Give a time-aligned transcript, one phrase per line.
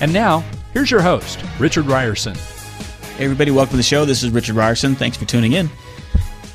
[0.00, 0.42] And now,
[0.72, 2.34] here's your host, Richard Rierson.
[3.16, 4.06] Hey, everybody, welcome to the show.
[4.06, 4.96] This is Richard Rierson.
[4.96, 5.68] Thanks for tuning in.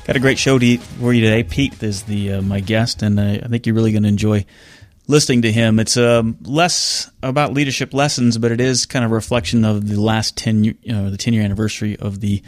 [0.04, 1.44] Got a great show to for you today.
[1.44, 4.44] Pete is the uh, my guest, and uh, I think you're really going to enjoy
[5.06, 5.78] listening to him.
[5.78, 10.00] It's um, less about leadership lessons, but it is kind of a reflection of the
[10.00, 12.42] last ten, you know, the ten year anniversary of the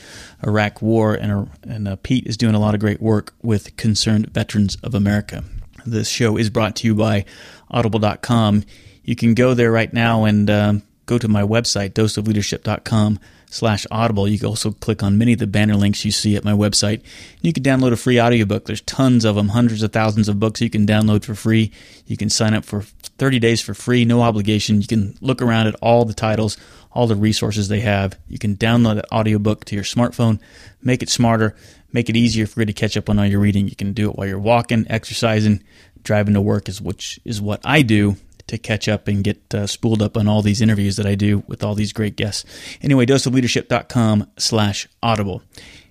[0.44, 3.77] Iraq War, and uh, and uh, Pete is doing a lot of great work with
[3.77, 5.44] Concerned Veterans of America.
[5.86, 7.24] This show is brought to you by
[7.70, 8.64] Audible.com.
[9.05, 13.18] You can go there right now and um, go to my website, doseofleadership.com
[13.50, 14.28] slash audible.
[14.28, 17.02] You can also click on many of the banner links you see at my website.
[17.41, 18.66] You can download a free audiobook.
[18.66, 21.72] There's tons of them, hundreds of thousands of books you can download for free.
[22.06, 24.83] You can sign up for 30 days for free, no obligation.
[24.83, 26.58] You can look around at all the titles,
[26.92, 28.18] all the resources they have.
[28.28, 30.40] You can download that audiobook to your smartphone,
[30.83, 31.56] make it smarter,
[31.90, 33.66] make it easier for you to catch up on all your reading.
[33.66, 35.64] You can do it while you're walking, exercising,
[36.02, 38.16] driving to work is which is what I do
[38.48, 41.44] to catch up and get uh, spooled up on all these interviews that I do
[41.46, 42.44] with all these great guests.
[42.82, 45.42] Anyway, doseofleadership.com slash audible.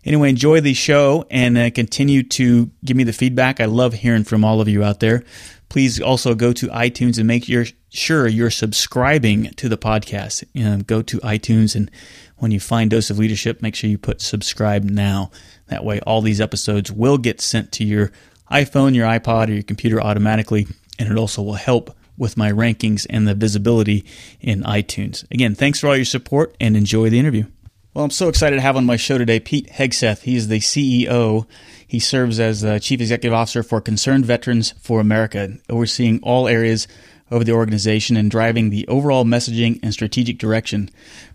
[0.03, 3.59] Anyway, enjoy the show and uh, continue to give me the feedback.
[3.59, 5.23] I love hearing from all of you out there.
[5.69, 10.45] Please also go to iTunes and make your, sure you're subscribing to the podcast.
[10.53, 11.92] You know, go to iTunes and
[12.38, 15.31] when you find Dose of Leadership, make sure you put subscribe now.
[15.67, 18.11] That way, all these episodes will get sent to your
[18.52, 20.67] iPhone, your iPod, or your computer automatically,
[20.99, 24.06] and it also will help with my rankings and the visibility
[24.42, 25.30] in iTunes.
[25.32, 27.46] Again, thanks for all your support and enjoy the interview.
[27.94, 30.22] Well, I'm so excited to have on my show today Pete Hegseth.
[30.22, 31.48] He is the CEO.
[31.88, 36.88] He serves as the Chief Executive Officer for Concerned Veterans for America, overseeing all areas
[37.32, 40.89] of the organization and driving the overall messaging and strategic direction.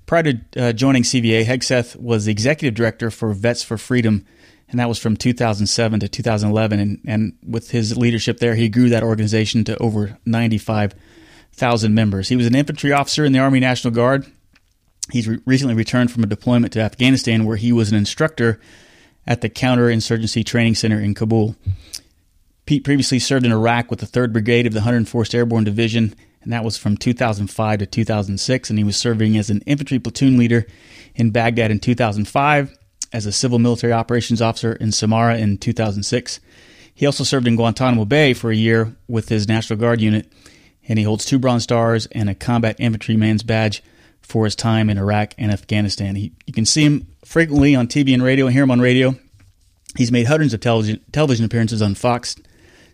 [0.06, 4.25] Prior to uh, joining CVA, Hegseth was the Executive Director for Vets for Freedom
[4.72, 6.81] and that was from 2007 to 2011.
[6.81, 12.31] And, and with his leadership there, he grew that organization to over 95,000 members.
[12.31, 14.27] He was an infantry officer in the Army National Guard.
[15.10, 18.60] He's re- recently returned from a deployment to Afghanistan, where he was an instructor
[19.27, 21.54] at the Counterinsurgency Training Center in Kabul.
[22.65, 26.50] Pete previously served in Iraq with the 3rd Brigade of the 101st Airborne Division, and
[26.50, 28.71] that was from 2005 to 2006.
[28.71, 30.66] And he was serving as an infantry platoon leader
[31.15, 32.78] in Baghdad in 2005
[33.12, 36.40] as a civil military operations officer in Samarra in 2006.
[36.94, 40.30] He also served in Guantanamo Bay for a year with his National Guard unit,
[40.88, 43.82] and he holds two Bronze Stars and a Combat Infantryman's Badge
[44.20, 46.14] for his time in Iraq and Afghanistan.
[46.14, 49.16] He, you can see him frequently on TV and radio and hear him on radio.
[49.96, 52.36] He's made hundreds of television, television appearances on Fox,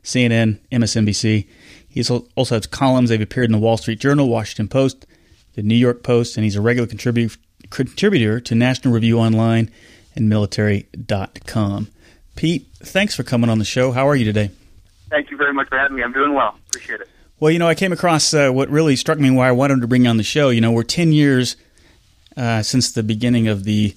[0.02, 1.46] CNN, MSNBC.
[1.88, 2.04] He
[2.34, 3.10] also has columns.
[3.10, 5.06] They've appeared in the Wall Street Journal, Washington Post,
[5.54, 7.36] the New York Post, and he's a regular contributor
[7.70, 9.70] contributor to National Review Online
[10.18, 11.88] and military.com.
[12.36, 13.92] Pete, thanks for coming on the show.
[13.92, 14.50] How are you today?
[15.08, 16.02] Thank you very much for having me.
[16.02, 16.56] I'm doing well.
[16.68, 17.08] Appreciate it.
[17.40, 19.86] Well, you know, I came across uh, what really struck me why I wanted to
[19.86, 20.50] bring you on the show.
[20.50, 21.56] You know, we're 10 years
[22.36, 23.96] uh, since the beginning of the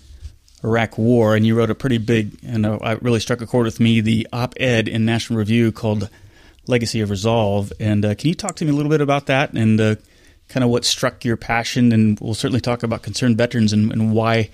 [0.64, 3.66] Iraq War, and you wrote a pretty big, and uh, it really struck a chord
[3.66, 6.10] with me, the op ed in National Review called
[6.68, 7.74] Legacy of Resolve.
[7.80, 9.96] And uh, can you talk to me a little bit about that and uh,
[10.50, 11.92] kind of what struck your passion?
[11.92, 14.52] And we'll certainly talk about concerned veterans and, and why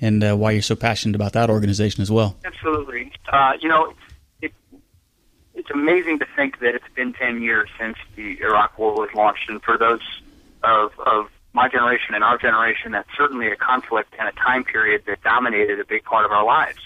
[0.00, 2.36] and uh, why you're so passionate about that organization as well.
[2.44, 3.12] Absolutely.
[3.32, 3.94] Uh, you know,
[4.42, 4.52] it,
[5.54, 9.48] it's amazing to think that it's been 10 years since the Iraq War was launched,
[9.48, 10.00] and for those
[10.62, 15.02] of, of my generation and our generation, that's certainly a conflict and a time period
[15.06, 16.78] that dominated a big part of our lives.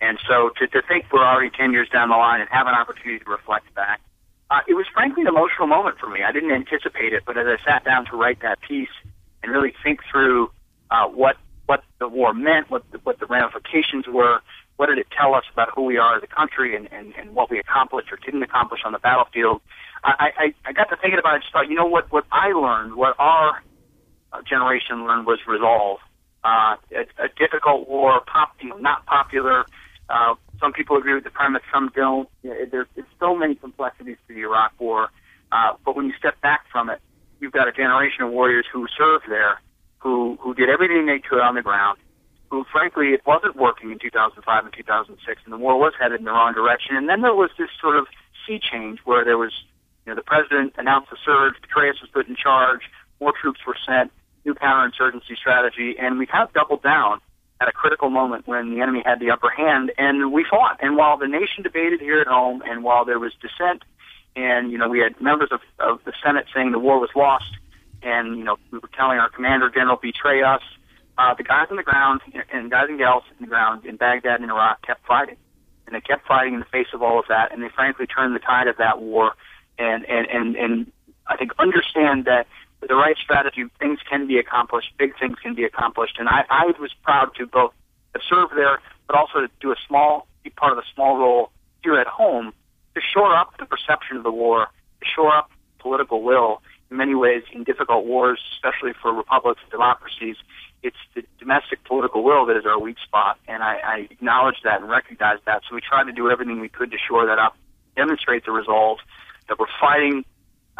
[0.00, 2.74] And so to, to think we're already 10 years down the line and have an
[2.74, 4.00] opportunity to reflect back,
[4.50, 6.22] uh, it was frankly an emotional moment for me.
[6.22, 8.88] I didn't anticipate it, but as I sat down to write that piece
[9.42, 10.50] and really think through
[10.90, 11.36] uh, what
[11.70, 14.40] what the war meant, what the, what the ramifications were,
[14.74, 17.32] what did it tell us about who we are as a country and, and, and
[17.32, 19.60] what we accomplished or didn't accomplish on the battlefield.
[20.02, 21.42] I, I, I got to thinking about it.
[21.42, 22.10] Just thought, you know what?
[22.10, 23.62] What I learned, what our
[24.32, 26.00] uh, generation learned, was resolve.
[26.42, 29.64] Uh, a, a difficult war, pop, you know, not popular.
[30.08, 32.28] Uh, some people agree with the premise, some don't.
[32.42, 35.10] There's, there's so many complexities to the Iraq War,
[35.52, 37.00] uh, but when you step back from it,
[37.38, 39.60] you've got a generation of warriors who served there
[40.00, 41.98] who who did everything they could on the ground,
[42.50, 46.24] who frankly it wasn't working in 2005 and 2006, and the war was headed in
[46.24, 46.96] the wrong direction.
[46.96, 48.06] And then there was this sort of
[48.46, 49.52] sea change where there was,
[50.04, 52.82] you know, the president announced the surge, Petraeus was put in charge,
[53.20, 54.10] more troops were sent,
[54.44, 57.20] new counterinsurgency strategy, and we kind of doubled down
[57.60, 60.78] at a critical moment when the enemy had the upper hand, and we fought.
[60.80, 63.82] And while the nation debated here at home, and while there was dissent,
[64.34, 67.52] and you know we had members of, of the Senate saying the war was lost,
[68.02, 70.62] and you know we were telling our commander general betray us,
[71.18, 72.20] uh, the guys on the ground
[72.52, 75.36] and guys and gals on the ground in Baghdad and Iraq kept fighting,
[75.86, 78.34] and they kept fighting in the face of all of that, and they frankly turned
[78.34, 79.32] the tide of that war,
[79.78, 80.92] and and and and
[81.26, 82.46] I think understand that
[82.80, 86.16] with the right strategy, things can be accomplished, big things can be accomplished.
[86.18, 87.72] And I, I was proud to both
[88.28, 91.50] serve there, but also to do a small, be part of a small role
[91.82, 92.52] here at home
[92.94, 94.68] to shore up the perception of the war,
[95.00, 96.62] to shore up political will.
[96.90, 100.36] In many ways, in difficult wars, especially for republics and democracies,
[100.82, 104.80] it's the domestic political will that is our weak spot, and I, I acknowledge that
[104.80, 105.62] and recognize that.
[105.68, 107.56] So we tried to do everything we could to shore that up,
[107.96, 108.98] demonstrate the resolve
[109.48, 110.24] that we're fighting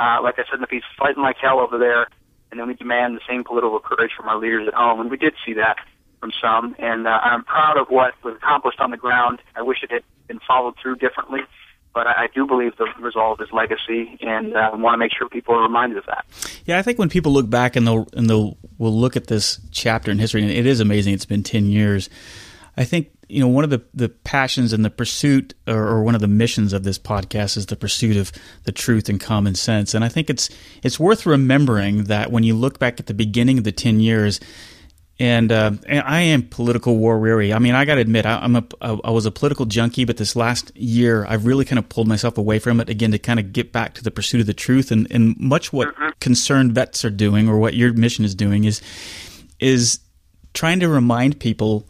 [0.01, 2.09] uh, like I said in the piece, fighting like hell over there,
[2.51, 5.01] and then we demand the same political courage from our leaders at home.
[5.01, 5.77] And we did see that
[6.21, 9.41] from some, and uh, I'm proud of what was accomplished on the ground.
[9.55, 11.41] I wish it had been followed through differently,
[11.95, 15.29] but I, I do believe the resolve is legacy, and uh, want to make sure
[15.29, 16.25] people are reminded of that.
[16.65, 19.61] Yeah, I think when people look back and they'll and they'll will look at this
[19.71, 21.15] chapter in history, and it is amazing.
[21.15, 22.09] It's been ten years.
[22.77, 26.15] I think you know one of the, the passions and the pursuit or, or, one
[26.15, 28.33] of the missions of this podcast is the pursuit of
[28.65, 30.51] the truth and common sense and i think it's
[30.83, 34.41] it's worth remembering that when you look back at the beginning of the 10 years
[35.21, 37.53] and, uh, and I am political war weary.
[37.53, 40.17] I mean, I got to admit, I, am a, I was a political junkie, but
[40.17, 43.39] this last year, I've really kind of pulled myself away from it again to kind
[43.39, 44.91] of get back to the pursuit of the truth.
[44.91, 46.09] And, and much what mm-hmm.
[46.21, 48.81] concerned vets are doing, or what your mission is doing, is
[49.59, 50.01] is
[50.55, 51.87] trying to remind people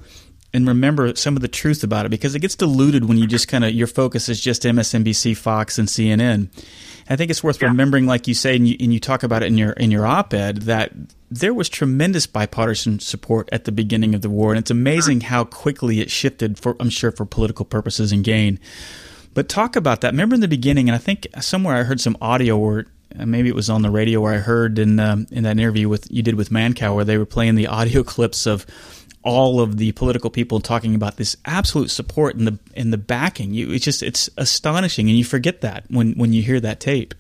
[0.53, 3.49] and remember some of the truth about it because it gets diluted when you just
[3.49, 6.49] kind of your focus is just MSNBC, Fox, and CNN.
[7.09, 7.69] I think it's worth yeah.
[7.69, 10.07] remembering, like you say, and you, and you talk about it in your in your
[10.07, 10.93] op-ed, that
[11.31, 15.45] there was tremendous bipartisan support at the beginning of the war, and it's amazing how
[15.45, 16.59] quickly it shifted.
[16.59, 18.59] For I'm sure for political purposes and gain.
[19.35, 20.13] But talk about that.
[20.13, 22.87] Remember in the beginning, and I think somewhere I heard some audio where
[23.19, 25.89] uh, maybe it was on the radio where I heard in um, in that interview
[25.89, 28.67] with you did with Mancow where they were playing the audio clips of
[29.23, 33.53] all of the political people talking about this absolute support and the and the backing.
[33.53, 37.15] You, it's just it's astonishing, and you forget that when when you hear that tape.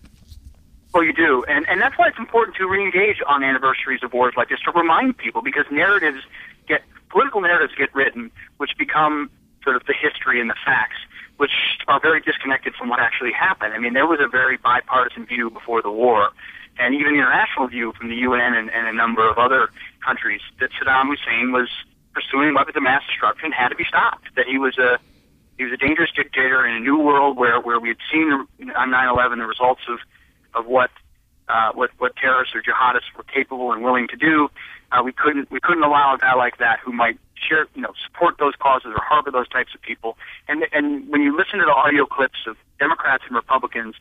[0.95, 4.35] Well, you do, and and that's why it's important to reengage on anniversaries of wars
[4.37, 6.23] like this to remind people because narratives
[6.67, 9.31] get political narratives get written, which become
[9.63, 10.97] sort of the history and the facts,
[11.37, 11.53] which
[11.87, 13.75] are very disconnected from what actually happened.
[13.75, 16.31] I mean, there was a very bipartisan view before the war,
[16.79, 19.69] and even international view from the UN and, and a number of other
[20.05, 21.69] countries that Saddam Hussein was
[22.13, 24.35] pursuing weapons of mass destruction had to be stopped.
[24.37, 24.99] That he was a
[25.59, 28.91] he was a dangerous dictator in a new world where where we had seen on
[28.91, 29.99] 9/11 the results of
[30.55, 30.91] of what
[31.49, 34.51] uh, what what terrorists or jihadists were capable and willing to do.
[34.93, 37.93] Uh, we couldn't we couldn't allow a guy like that who might share you know
[38.07, 40.17] support those causes or harbor those types of people.
[40.49, 43.97] And and when you listen to the audio clips of Democrats and Republicans,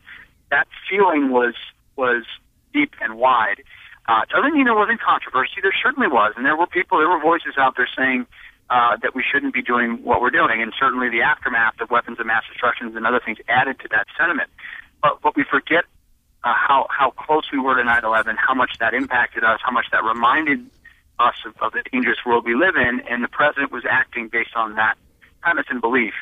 [0.50, 1.54] that feeling was
[1.96, 2.24] was
[2.72, 3.62] deep and wide.
[4.08, 5.60] Uh, doesn't mean there wasn't controversy.
[5.62, 8.26] There certainly was, and there were people, there were voices out there saying
[8.70, 12.18] uh, that we shouldn't be doing what we're doing, and certainly the aftermath of weapons
[12.20, 14.50] of mass destruction and other things added to that sentiment.
[15.02, 15.84] But but we forget
[16.44, 19.86] uh, how how close we were to 9/11, how much that impacted us, how much
[19.92, 20.70] that reminded
[21.18, 24.54] us of, of the dangerous world we live in, and the president was acting based
[24.56, 24.96] on that
[25.42, 26.14] premise and belief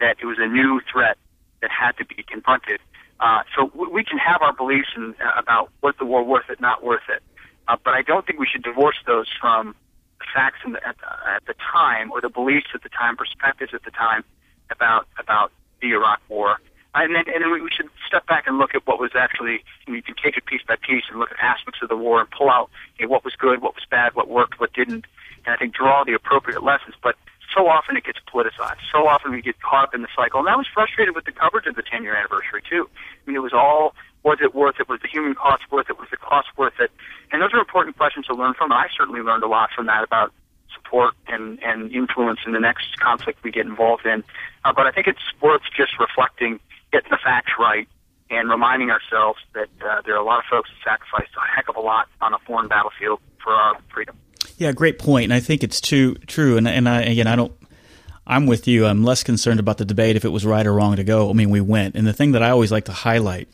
[0.00, 1.16] that it was a new threat
[1.60, 2.80] that had to be confronted.
[3.18, 6.60] Uh, so we can have our beliefs in, uh, about was the war worth it,
[6.60, 7.22] not worth it.
[7.68, 9.74] Uh, but I don't think we should divorce those from
[10.18, 13.72] the facts the, at, the, at the time or the beliefs at the time, perspectives
[13.74, 14.22] at the time
[14.70, 16.58] about about the Iraq War.
[16.94, 19.64] And then, and then we should step back and look at what was actually.
[19.86, 22.30] You can take it piece by piece and look at aspects of the war and
[22.30, 25.04] pull out you know, what was good, what was bad, what worked, what didn't,
[25.44, 26.94] and I think draw the appropriate lessons.
[27.02, 27.16] But
[27.54, 28.80] so often it gets politicized.
[28.92, 30.40] So often we get caught up in the cycle.
[30.40, 32.88] And I was frustrated with the coverage of the 10 year anniversary, too.
[33.36, 34.88] It was all was it worth it?
[34.88, 35.98] Was the human cost worth it?
[36.00, 36.90] Was the cost worth it?
[37.30, 38.72] And those are important questions to learn from.
[38.72, 40.32] I certainly learned a lot from that about
[40.74, 44.24] support and, and influence in the next conflict we get involved in.
[44.64, 46.58] Uh, but I think it's worth just reflecting,
[46.92, 47.88] getting the facts right,
[48.28, 51.68] and reminding ourselves that uh, there are a lot of folks that sacrificed a heck
[51.68, 54.16] of a lot on a foreign battlefield for our freedom.
[54.58, 55.06] Yeah, great point.
[55.06, 56.56] point, and I think it's too true.
[56.56, 57.52] And and I, again, I don't.
[58.26, 58.86] I'm with you.
[58.86, 61.30] I'm less concerned about the debate if it was right or wrong to go.
[61.30, 63.48] I mean, we went, and the thing that I always like to highlight,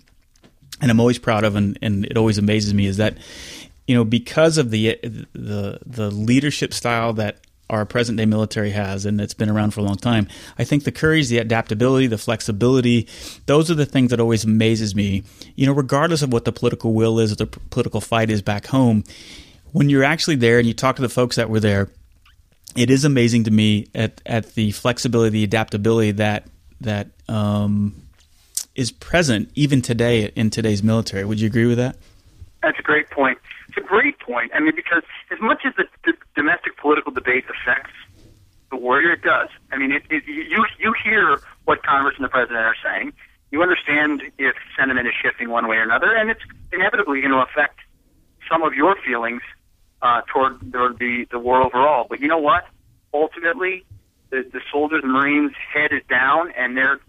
[0.81, 3.19] and I'm always proud of, and, and it always amazes me, is that
[3.87, 4.99] you know because of the
[5.33, 7.39] the the leadership style that
[7.73, 10.29] our present day military has, and it's been around for a long time.
[10.59, 13.09] I think the courage, the adaptability, the flexibility,
[13.47, 15.25] those are the things that always amazes me.
[15.55, 18.67] You know, regardless of what the political will is or the political fight is back
[18.67, 19.05] home,
[19.73, 21.91] when you're actually there and you talk to the folks that were there,
[22.77, 26.47] it is amazing to me at at the flexibility, the adaptability that
[26.81, 28.03] that um,
[28.75, 31.25] is present even today in today's military.
[31.25, 31.97] Would you agree with that?
[32.63, 33.39] That's a great point.
[33.69, 34.53] It's a great point.
[34.55, 37.91] I mean, because as much as the, domestic political debate affects
[38.71, 39.49] the warrior, it does.
[39.71, 43.13] I mean, it, it, you you hear what Congress and the president are saying.
[43.51, 46.41] You understand if sentiment is shifting one way or another, and it's
[46.73, 47.81] inevitably going to affect
[48.51, 49.43] some of your feelings
[50.03, 52.07] uh, toward, the the war overall.
[52.09, 52.67] But you know what?
[53.15, 53.85] Ultimately,
[54.31, 57.01] the, the soldiers and Marines head is down, and they're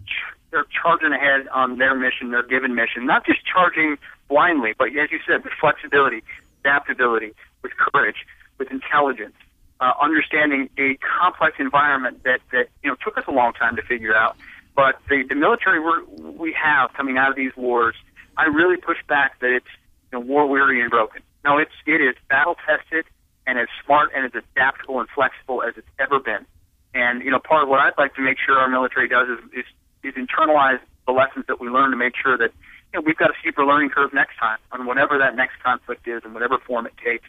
[0.50, 3.04] they're charging ahead on their mission, their given mission.
[3.06, 3.98] Not just charging
[4.28, 6.22] blindly, but as you said, with flexibility,
[6.60, 7.32] adaptability,
[7.62, 8.24] with courage,
[8.58, 9.34] with intelligence,
[9.80, 13.82] uh, understanding a complex environment that that you know took us a long time to
[13.82, 14.36] figure out.
[14.76, 17.96] But the the military we're, we have coming out of these wars,
[18.36, 19.66] I really push back that it's
[20.12, 21.22] you know, war weary and broken.
[21.44, 23.04] No, it's it is battle tested
[23.46, 26.46] and as smart and as adaptable and flexible as it's ever been.
[26.94, 29.38] And you know, part of what I'd like to make sure our military does is
[29.52, 29.64] is,
[30.02, 32.52] is internalize the lessons that we learn to make sure that
[32.92, 36.06] you know, we've got a steeper learning curve next time on whatever that next conflict
[36.08, 37.28] is and whatever form it takes.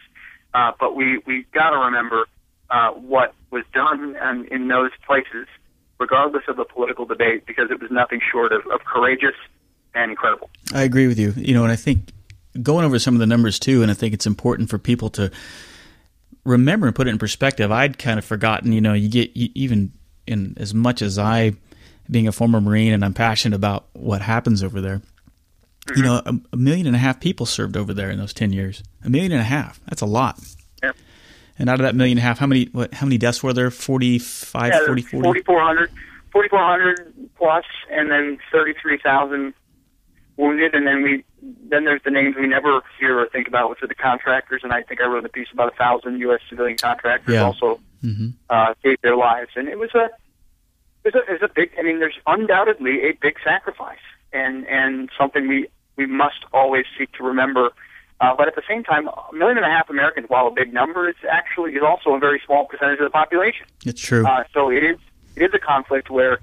[0.54, 2.26] Uh, but we we got to remember
[2.70, 5.48] uh, what was done in, in those places,
[6.00, 9.36] regardless of the political debate, because it was nothing short of, of courageous
[9.94, 10.50] and incredible.
[10.74, 11.34] I agree with you.
[11.36, 12.12] You know, and I think
[12.62, 15.32] going over some of the numbers too, and I think it's important for people to
[16.44, 17.72] remember and put it in perspective.
[17.72, 18.72] I'd kind of forgotten.
[18.72, 19.92] You know, you get even
[20.28, 21.54] in as much as I,
[22.10, 25.02] being a former Marine, and I'm passionate about what happens over there.
[25.88, 25.98] Mm-hmm.
[25.98, 28.54] You know, a, a, million and a half people served over there in those ten
[28.54, 28.84] years.
[29.04, 29.80] A million and a half.
[29.88, 30.40] That's a lot.
[30.82, 30.96] Yep.
[31.60, 33.54] And out of that million and a half, how many what how many deaths were
[33.54, 33.72] there?
[33.72, 35.24] 45, yeah, 40, 40?
[35.44, 35.92] 4,400,
[36.32, 39.54] 4,400 plus, and then 33,000
[40.38, 40.74] wounded.
[40.74, 41.24] And then we
[41.70, 44.62] then there's the names we never hear or think about, which are the contractors.
[44.64, 46.42] And I think I wrote a piece about a thousand U.S.
[46.50, 47.44] civilian contractors yeah.
[47.44, 48.30] also mm-hmm.
[48.50, 49.52] uh, gave their lives.
[49.56, 50.10] And it was a
[51.04, 51.72] it was a, it was a big.
[51.78, 54.00] I mean, there's undoubtedly a big sacrifice,
[54.34, 57.70] and and something we we must always seek to remember.
[58.22, 60.74] Uh, but at the same time, a million and a half Americans, while a big
[60.74, 63.68] number, is actually is also a very small percentage of the population.
[63.86, 64.26] It's true.
[64.26, 64.98] Uh, so it is
[65.36, 66.40] it is a conflict where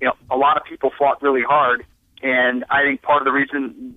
[0.00, 1.84] you know a lot of people fought really hard,
[2.22, 3.96] and I think part of the reason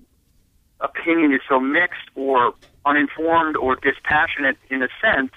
[0.82, 5.32] opinion is so mixed or uninformed or dispassionate in a sense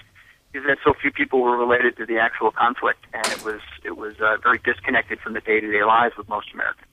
[0.52, 3.96] is that so few people were related to the actual conflict, and it was it
[3.96, 6.86] was uh, very disconnected from the day to day lives with most Americans.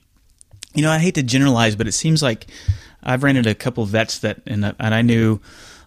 [0.74, 2.46] You know, I hate to generalize, but it seems like
[3.02, 5.40] I've ran into a couple of vets that, and, and I knew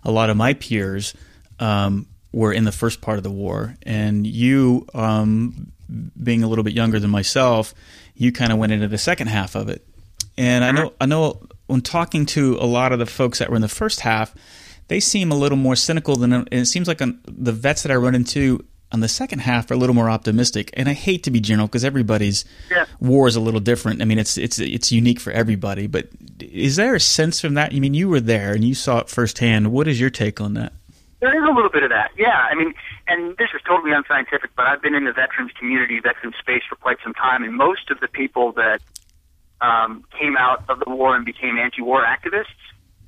[0.04, 1.14] a lot of my peers
[1.60, 5.72] um, were in the first part of the war, and you, um,
[6.22, 7.74] being a little bit younger than myself,
[8.16, 9.86] you kind of went into the second half of it.
[10.38, 10.78] And I mm-hmm.
[10.78, 13.68] know, I know, when talking to a lot of the folks that were in the
[13.68, 14.34] first half,
[14.88, 16.34] they seem a little more cynical than.
[16.34, 19.74] And it seems like the vets that I run into on the second half are
[19.74, 20.70] a little more optimistic.
[20.76, 22.86] And I hate to be general because everybody's yeah.
[23.00, 24.02] war is a little different.
[24.02, 25.88] I mean, it's it's it's unique for everybody.
[25.88, 27.74] But is there a sense from that?
[27.74, 29.72] I mean, you were there and you saw it firsthand.
[29.72, 30.74] What is your take on that?
[31.20, 32.48] There is a little bit of that, yeah.
[32.52, 32.76] I mean,
[33.08, 36.76] and this is totally unscientific, but I've been in the veterans community, veterans space for
[36.76, 38.82] quite some time, and most of the people that
[39.62, 42.46] um, came out of the war and became anti-war activists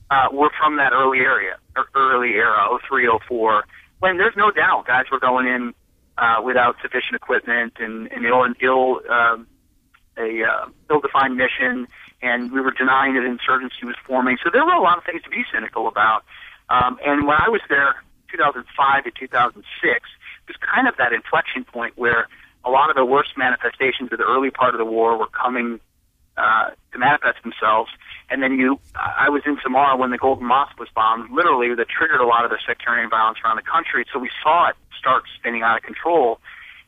[0.10, 1.58] uh, were from that early area,
[1.96, 3.64] early era, 03, 04
[4.00, 5.74] when there's no doubt guys were going in
[6.18, 9.48] uh, without sufficient equipment and, and ill, ill um,
[10.18, 11.88] a uh, ill-defined mission,
[12.22, 14.38] and we were denying that insurgency was forming.
[14.44, 16.26] So there were a lot of things to be cynical about.
[16.70, 17.96] Um, and when I was there,
[18.32, 20.02] 2005 to 2006, it
[20.48, 22.28] was kind of that inflection point where
[22.66, 25.80] a lot of the worst manifestations of the early part of the war were coming
[26.40, 27.92] uh, to manifest themselves.
[28.30, 31.90] And then you, I was in Samarra when the Golden Mosque was bombed, literally that
[31.90, 34.06] triggered a lot of the sectarian violence around the country.
[34.14, 36.40] So we saw it start spinning out of control.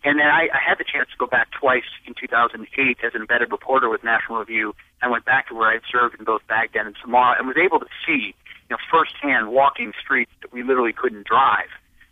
[0.03, 3.21] And then I, I had the chance to go back twice in 2008 as an
[3.21, 4.73] embedded reporter with National Review.
[5.01, 7.57] I went back to where I had served in both Baghdad and Samarra and was
[7.57, 8.33] able to see,
[8.69, 11.69] you know, firsthand walking streets that we literally couldn't drive,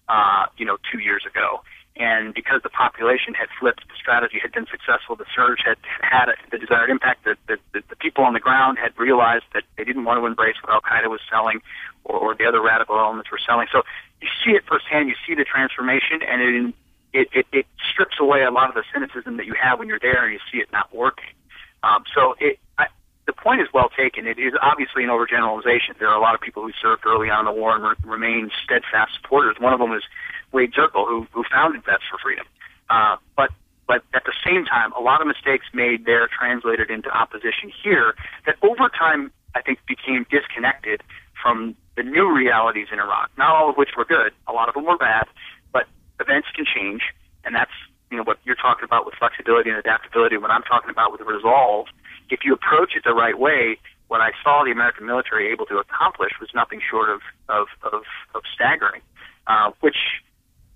[0.08, 1.62] uh, you know, two years ago.
[2.00, 6.32] And because the population had flipped, the strategy had been successful, the surge had had
[6.50, 10.06] the desired impact, the, the, the, people on the ground had realized that they didn't
[10.06, 11.60] want to embrace what Al Qaeda was selling
[12.06, 13.68] or, or the other radical elements were selling.
[13.70, 13.84] So
[14.22, 16.74] you see it firsthand, you see the transformation, and it,
[17.12, 20.00] it, it, it strips away a lot of the cynicism that you have when you're
[20.00, 21.36] there and you see it not working.
[21.84, 22.88] Um, so it, I,
[23.28, 24.26] the point is well taken.
[24.26, 26.00] It is obviously an overgeneralization.
[26.00, 28.00] There are a lot of people who served early on in the war and re-
[28.08, 29.58] remain steadfast supporters.
[29.60, 30.04] One of them is
[30.52, 32.46] Wade Zirkle, who, who founded Vets for Freedom.
[32.90, 33.52] Uh, but
[33.88, 38.14] but at the same time, a lot of mistakes made there translated into opposition here
[38.46, 41.02] that over time I think became disconnected
[41.42, 43.32] from the new realities in Iraq.
[43.36, 44.32] Not all of which were good.
[44.48, 45.26] A lot of them were bad,
[45.74, 45.88] but
[46.20, 47.02] events can change,
[47.44, 47.72] and that's
[48.12, 50.38] you know what you're talking about with flexibility and adaptability.
[50.38, 51.88] What I'm talking about with resolve.
[52.30, 55.78] If you approach it the right way, what I saw the American military able to
[55.78, 58.04] accomplish was nothing short of of of,
[58.36, 59.02] of staggering,
[59.48, 59.98] uh, which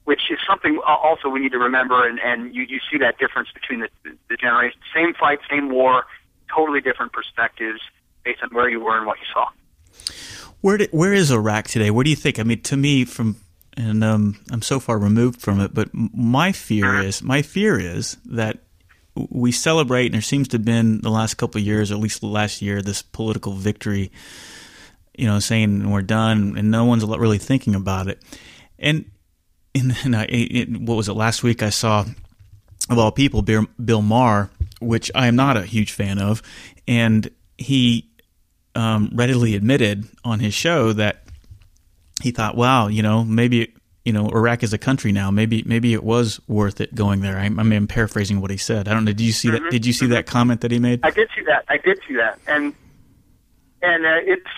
[0.05, 2.07] which is something also we need to remember.
[2.07, 3.89] And, and you, you see that difference between the,
[4.29, 4.83] the generations.
[4.93, 6.05] Same fight, same war,
[6.53, 7.79] totally different perspectives
[8.23, 9.47] based on where you were and what you saw.
[10.61, 11.91] Where did, where is Iraq today?
[11.91, 12.39] Where do you think?
[12.39, 13.37] I mean, to me, from
[13.75, 17.03] and um, I'm so far removed from it, but my fear uh-huh.
[17.03, 18.59] is my fear is that
[19.15, 21.99] we celebrate, and there seems to have been the last couple of years, or at
[21.99, 24.11] least the last year, this political victory.
[25.15, 28.23] You know, saying we're done, and no one's really thinking about it.
[28.79, 29.11] And
[29.75, 31.63] and, and I, it, what was it last week?
[31.63, 32.05] I saw
[32.89, 34.49] of all people Bill Maher,
[34.81, 36.41] which I am not a huge fan of,
[36.87, 38.09] and he
[38.75, 41.23] um, readily admitted on his show that
[42.21, 43.73] he thought, "Wow, you know, maybe
[44.05, 45.31] you know Iraq is a country now.
[45.31, 48.57] Maybe maybe it was worth it going there." I, I mean, I'm paraphrasing what he
[48.57, 48.87] said.
[48.87, 49.11] I don't know.
[49.11, 49.63] Did you see mm-hmm.
[49.63, 49.71] that?
[49.71, 50.15] Did you see mm-hmm.
[50.15, 50.99] that comment that he made?
[51.03, 51.65] I did see that.
[51.69, 52.73] I did see that, and
[53.81, 54.49] and uh, it's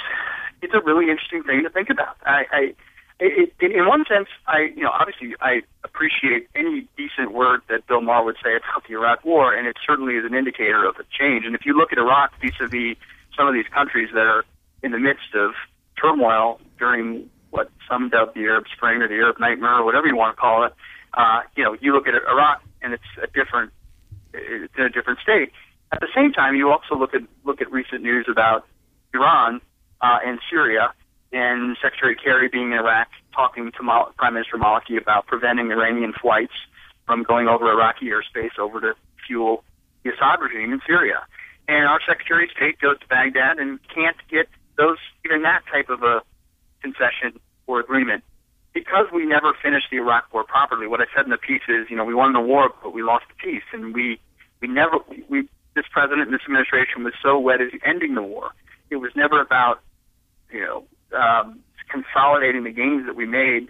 [0.62, 2.18] it's a really interesting thing to think about.
[2.26, 2.76] I, I
[3.20, 8.02] it, in one sense, I you know obviously I appreciate any decent word that Bill
[8.02, 11.04] Maher would say about the Iraq War, and it certainly is an indicator of a
[11.18, 11.46] change.
[11.46, 12.98] And if you look at Iraq vis-a-vis
[13.36, 14.46] some of these countries that are
[14.84, 15.52] in the midst of
[16.00, 20.16] turmoil during what some dub the Arab Spring or the Arab Nightmare or whatever you
[20.16, 20.74] want to call it,
[21.14, 23.72] uh, you know, you look at Iraq and it's a different,
[24.34, 25.52] it's in a different state.
[25.92, 28.66] At the same time, you also look at look at recent news about
[29.14, 29.62] Iran
[30.02, 30.92] uh, and Syria
[31.36, 36.14] and Secretary Kerry being in Iraq talking to Mal- Prime Minister Maliki about preventing Iranian
[36.14, 36.54] flights
[37.06, 38.94] from going over Iraqi airspace over to
[39.28, 39.64] fuel
[40.04, 41.26] the Assad regime in Syria.
[41.68, 45.90] And our Secretary of State goes to Baghdad and can't get those even that type
[45.90, 46.22] of a
[46.82, 47.38] concession
[47.68, 48.24] or agreement
[48.74, 50.88] because we never finished the Iraq War properly.
[50.88, 53.04] What I said in the piece is, you know, we won the war, but we
[53.04, 54.20] lost the peace, and we
[54.62, 58.52] we never we this president and this administration was so wedded to ending the war.
[58.90, 59.82] It was never about
[60.52, 63.70] you know um, consolidating the gains that we made,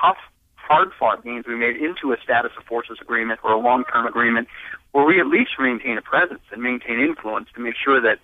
[0.00, 0.18] tough,
[0.54, 4.48] hard-fought gains we made into a status of forces agreement or a long-term agreement,
[4.92, 8.18] where we at least maintain a presence and maintain influence to make sure that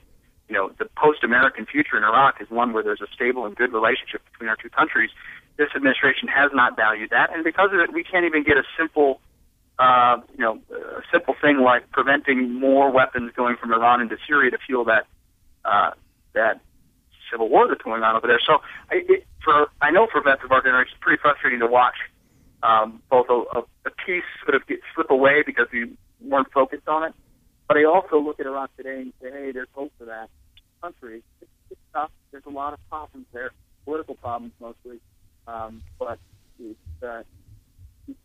[0.49, 3.73] you know the post-American future in Iraq is one where there's a stable and good
[3.73, 5.11] relationship between our two countries.
[5.57, 8.65] This administration has not valued that, and because of it, we can't even get a
[8.79, 9.21] simple
[9.79, 14.51] uh, you know, a simple thing like preventing more weapons going from Iran into Syria
[14.51, 15.07] to fuel that
[15.65, 15.91] uh,
[16.35, 16.61] that
[17.33, 18.41] civil war that's going on over there.
[18.47, 18.59] So
[18.91, 21.97] I, it, for I know for vets of our generation, it's pretty frustrating to watch
[22.63, 26.87] um, both a, a, a piece sort of get slip away because we weren't focused
[26.87, 27.15] on it.
[27.67, 30.29] But I also look at Iraq today and say, hey, there's hope for that
[30.83, 31.23] country.
[31.41, 32.11] It's, it's tough.
[32.31, 33.51] There's a lot of problems there,
[33.85, 35.01] political problems mostly.
[35.47, 36.19] Um, but
[36.61, 37.23] it's, uh,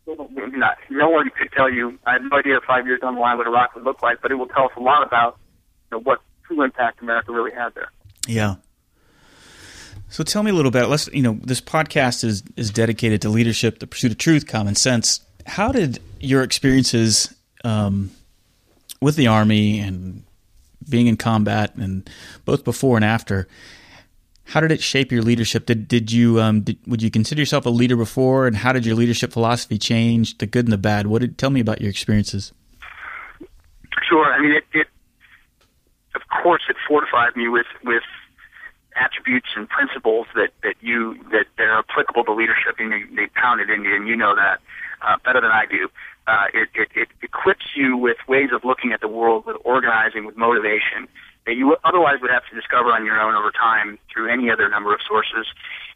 [0.06, 1.98] not, no one could tell you.
[2.06, 4.30] I have no idea five years down the line what Iraq would look like, but
[4.30, 5.38] it will tell us a lot about
[5.90, 7.90] you know, what true impact America really had there.
[8.26, 8.56] Yeah,
[10.08, 10.86] so tell me a little bit.
[10.86, 14.74] Let's you know this podcast is is dedicated to leadership, the pursuit of truth, common
[14.74, 15.20] sense.
[15.46, 18.10] How did your experiences um,
[19.00, 20.24] with the army and
[20.88, 22.08] being in combat, and
[22.44, 23.46] both before and after,
[24.44, 25.66] how did it shape your leadership?
[25.66, 28.86] Did did you um, did, would you consider yourself a leader before, and how did
[28.86, 31.06] your leadership philosophy change, the good and the bad?
[31.06, 32.52] What did tell me about your experiences?
[34.08, 34.32] Sure.
[34.32, 34.86] I mean, it, it
[36.14, 38.02] of course it fortified me with with
[38.98, 43.26] attributes and principles that that you that, that are applicable to leadership, and they, they
[43.34, 44.60] pounded in you, and you know that
[45.02, 45.88] uh, better than I do.
[46.26, 50.26] Uh, it, it, it equips you with ways of looking at the world, with organizing,
[50.26, 51.08] with motivation
[51.46, 54.68] that you otherwise would have to discover on your own over time through any other
[54.68, 55.46] number of sources.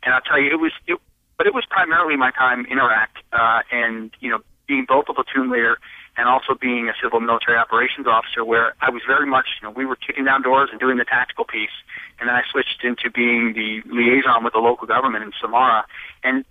[0.03, 0.99] And I'll tell you, it was, it,
[1.37, 5.15] but it was primarily my time in Iraq, uh, and you know, being both a
[5.15, 5.77] platoon leader
[6.17, 9.73] and also being a civil military operations officer, where I was very much, you know,
[9.73, 11.77] we were kicking down doors and doing the tactical piece,
[12.23, 15.83] and then I switched into being the liaison with the local government in Samarra,
[16.23, 16.45] and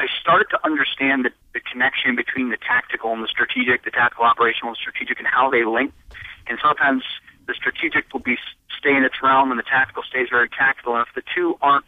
[0.00, 4.24] I started to understand the, the connection between the tactical and the strategic, the tactical
[4.24, 5.94] operational and strategic, and how they link.
[6.48, 7.04] And sometimes
[7.46, 8.34] the strategic will be
[8.76, 10.96] stay in its realm, and the tactical stays very tactical.
[10.96, 11.86] And if the two aren't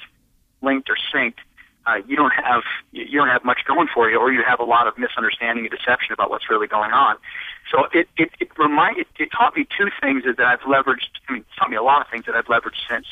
[0.62, 1.42] linked or synced,
[1.84, 2.62] uh, you don't have
[2.92, 5.74] you don't have much going for you, or you have a lot of misunderstanding and
[5.74, 7.16] deception about what's really going on.
[7.70, 11.18] So it it it remind it, taught me two things that I've leveraged.
[11.28, 13.06] I mean, it taught me a lot of things that I've leveraged since,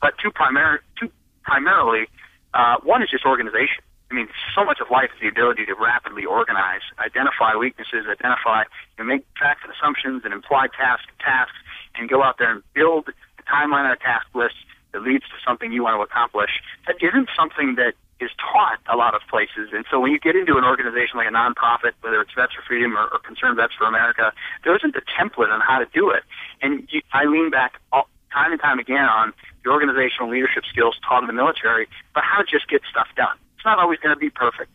[0.00, 1.10] but two primary two
[1.42, 2.08] primarily.
[2.54, 3.84] Uh, one is just organization.
[4.10, 8.64] I mean, so much of life is the ability to rapidly organize, identify weaknesses, identify,
[8.98, 11.56] know, make facts and assumptions and implied tasks, tasks,
[11.94, 14.56] and go out there and build a timeline and a task list
[14.92, 16.50] that leads to something you want to accomplish,
[16.86, 19.70] that isn't something that is taught a lot of places.
[19.72, 22.62] And so when you get into an organization like a nonprofit, whether it's Vets for
[22.62, 24.32] Freedom or, or Concerned Vets for America,
[24.64, 26.22] there isn't a template on how to do it.
[26.60, 29.32] And you, I lean back all, time and time again on
[29.64, 33.36] the organizational leadership skills taught in the military, but how to just get stuff done.
[33.56, 34.70] It's not always going to be perfect,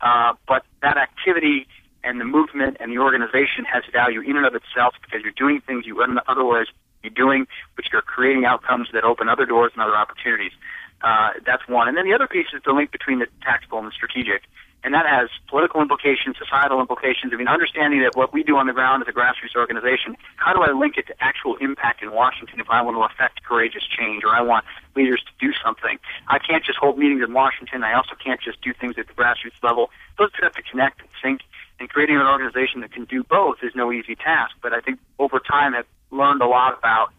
[0.00, 1.66] uh, but that activity
[2.04, 5.60] and the movement and the organization has value in and of itself because you're doing
[5.60, 6.66] things you wouldn't otherwise
[7.02, 10.52] be doing, which are creating outcomes that open other doors and other opportunities.
[11.00, 11.88] Uh, that's one.
[11.88, 14.42] And then the other piece is the link between the tactical and the strategic.
[14.84, 17.32] And that has political implications, societal implications.
[17.32, 20.52] I mean, understanding that what we do on the ground as a grassroots organization, how
[20.52, 23.82] do I link it to actual impact in Washington if I want to affect courageous
[23.84, 25.98] change or I want leaders to do something?
[26.28, 27.82] I can't just hold meetings in Washington.
[27.82, 29.90] I also can't just do things at the grassroots level.
[30.16, 31.40] Those two have to connect and sync.
[31.80, 34.56] And creating an organization that can do both is no easy task.
[34.62, 37.12] But I think over time I've learned a lot about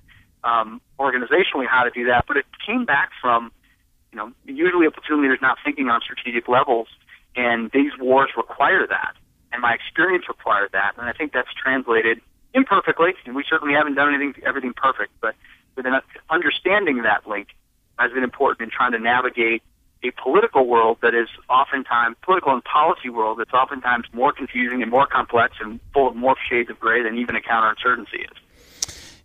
[0.44, 2.26] um, organizationally how to do that.
[2.28, 3.52] But it came back from
[4.12, 6.88] you know, usually a platoon leader is not thinking on strategic levels,
[7.36, 9.14] and these wars require that.
[9.52, 12.22] And my experience required that, and I think that's translated
[12.54, 15.36] imperfectly, and we certainly haven't done anything everything perfect, but
[15.76, 17.50] with an understanding that link
[17.98, 19.62] has been important in trying to navigate
[20.04, 24.90] a political world that is oftentimes political and policy world that's oftentimes more confusing and
[24.90, 28.38] more complex and full of more shades of gray than even a counterinsurgency is.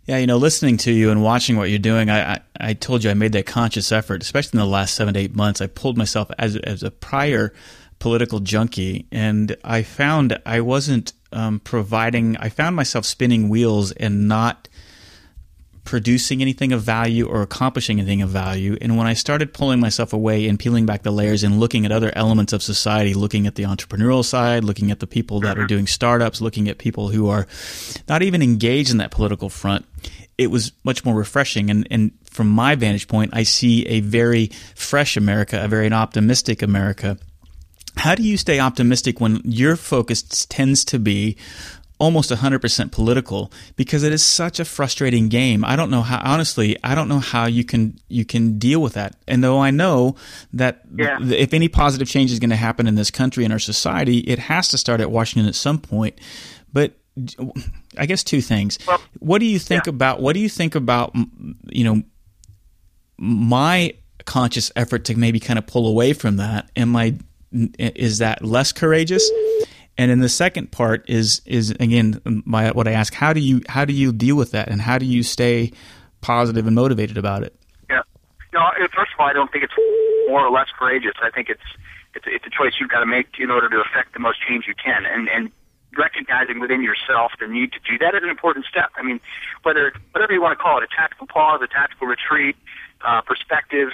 [0.05, 3.03] Yeah, you know, listening to you and watching what you're doing, I, I, I, told
[3.03, 5.61] you I made that conscious effort, especially in the last seven to eight months.
[5.61, 7.53] I pulled myself as as a prior
[7.97, 12.37] political junkie, and I found I wasn't um, providing.
[12.37, 14.69] I found myself spinning wheels and not
[15.85, 18.77] producing anything of value or accomplishing anything of value.
[18.81, 21.91] And when I started pulling myself away and peeling back the layers and looking at
[21.91, 25.61] other elements of society, looking at the entrepreneurial side, looking at the people that are
[25.61, 25.67] mm-hmm.
[25.67, 27.47] doing startups, looking at people who are
[28.09, 29.85] not even engaged in that political front,
[30.37, 31.69] it was much more refreshing.
[31.69, 36.61] And, and from my vantage point, I see a very fresh America, a very optimistic
[36.61, 37.17] America.
[37.97, 41.37] How do you stay optimistic when your focus tends to be
[41.97, 45.63] almost 100% political because it is such a frustrating game.
[45.63, 48.93] I don't know how honestly, I don't know how you can you can deal with
[48.93, 49.15] that.
[49.27, 50.15] And though I know
[50.53, 51.17] that yeah.
[51.19, 54.19] th- if any positive change is going to happen in this country and our society,
[54.19, 56.19] it has to start at Washington at some point.
[56.73, 56.93] But
[57.97, 58.77] I guess two things.
[58.85, 59.91] Well, what do you think yeah.
[59.91, 61.15] about what do you think about
[61.69, 62.03] you know
[63.17, 63.93] my
[64.25, 66.69] conscious effort to maybe kind of pull away from that?
[66.75, 67.15] Am I
[67.79, 69.29] is that less courageous?
[69.97, 73.61] And then the second part is is again my what I ask: how do you
[73.69, 75.71] how do you deal with that, and how do you stay
[76.21, 77.55] positive and motivated about it?
[77.89, 78.01] Yeah,
[78.53, 78.69] no.
[78.93, 79.73] First of all, I don't think it's
[80.27, 81.13] more or less courageous.
[81.23, 81.63] I think it's
[82.13, 84.65] it's it's a choice you've got to make in order to affect the most change
[84.67, 85.51] you can, and and
[85.97, 88.91] recognizing within yourself the need to do that is an important step.
[88.97, 89.21] I mean,
[89.63, 92.57] whether whatever you want to call it, a tactical pause, a tactical retreat,
[93.05, 93.91] uh, perspective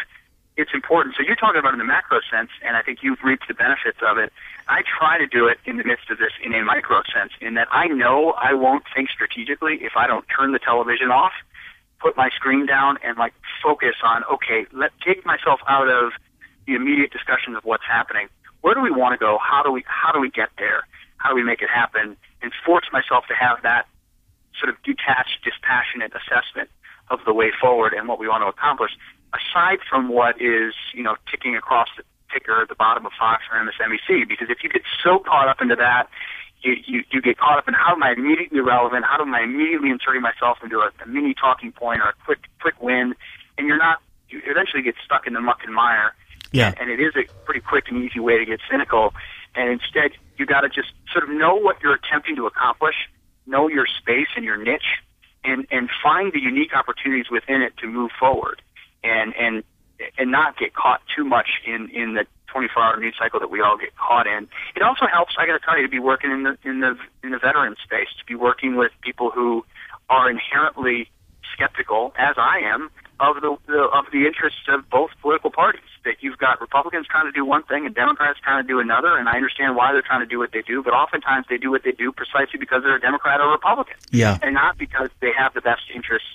[0.57, 1.15] it's important.
[1.15, 3.99] So you're talking about in the macro sense, and I think you've reaped the benefits
[4.05, 4.31] of it.
[4.67, 7.53] I try to do it in the midst of this in a micro sense, in
[7.55, 11.33] that I know I won't think strategically if I don't turn the television off,
[11.99, 13.33] put my screen down, and like
[13.63, 16.11] focus on okay, let take myself out of
[16.67, 18.27] the immediate discussion of what's happening.
[18.61, 19.37] Where do we want to go?
[19.41, 20.83] How do we how do we get there?
[21.17, 22.17] How do we make it happen?
[22.41, 23.87] And force myself to have that
[24.59, 26.69] sort of detached, dispassionate assessment
[27.09, 28.91] of the way forward and what we want to accomplish
[29.33, 33.43] aside from what is, you know, ticking across the ticker at the bottom of Fox
[33.51, 36.07] or MSNBC, because if you get so caught up into that,
[36.63, 39.05] you, you, you get caught up in how am I immediately relevant?
[39.05, 42.39] How am I immediately inserting myself into a, a mini talking point or a quick
[42.61, 43.15] quick win?
[43.57, 43.99] And you're not.
[44.29, 46.13] You eventually get stuck in the muck and mire.
[46.51, 46.67] Yeah.
[46.67, 49.13] And, and it is a pretty quick and easy way to get cynical.
[49.55, 52.95] And instead, you got to just sort of know what you're attempting to accomplish,
[53.45, 55.01] know your space and your niche,
[55.43, 58.61] and and find the unique opportunities within it to move forward
[59.03, 59.63] and and
[60.17, 63.61] and not get caught too much in in the 24 hour news cycle that we
[63.61, 64.47] all get caught in.
[64.75, 66.97] It also helps, I got to tell you, to be working in the in the
[67.23, 69.65] in the veteran space, to be working with people who
[70.09, 71.09] are inherently
[71.53, 75.81] skeptical, as I am, of the, the of the interests of both political parties.
[76.03, 79.15] That you've got Republicans trying to do one thing and Democrats trying to do another,
[79.17, 81.69] and I understand why they're trying to do what they do, but oftentimes they do
[81.69, 85.31] what they do precisely because they're a Democrat or Republican, yeah, and not because they
[85.37, 86.27] have the best interests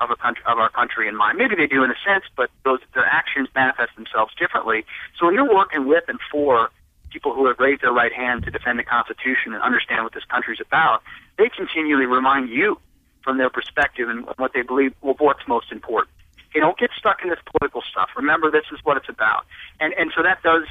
[0.00, 1.38] of a country of our country in mind.
[1.38, 4.84] Maybe they do in a sense, but those their actions manifest themselves differently.
[5.18, 6.70] So when you're working with and for
[7.10, 10.24] people who have raised their right hand to defend the Constitution and understand what this
[10.24, 11.02] country's about,
[11.38, 12.78] they continually remind you
[13.22, 16.10] from their perspective and what they believe well, what's most important.
[16.54, 18.08] They don't get stuck in this political stuff.
[18.16, 19.44] Remember, this is what it's about.
[19.80, 20.64] And and so that does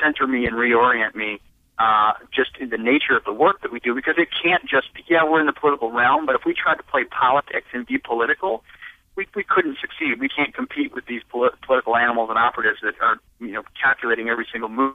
[0.00, 1.40] center me and reorient me
[1.78, 4.92] uh, just in the nature of the work that we do because it can't just
[4.94, 7.86] be, yeah, we're in the political realm, but if we try to play politics and
[7.86, 8.64] be political,
[9.16, 10.20] we we couldn't succeed.
[10.20, 14.28] We can't compete with these polit- political animals and operatives that are you know calculating
[14.28, 14.94] every single move.